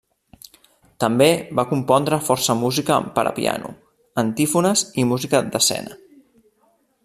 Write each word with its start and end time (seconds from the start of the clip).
També 1.03 1.27
va 1.59 1.65
compondre 1.73 2.19
força 2.29 2.55
música 2.63 2.97
per 3.19 3.27
a 3.33 3.35
piano, 3.41 3.71
antífones 4.25 4.83
i 5.03 5.07
música 5.13 5.47
d'escena. 5.53 5.99